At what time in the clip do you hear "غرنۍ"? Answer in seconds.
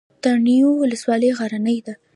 1.37-1.77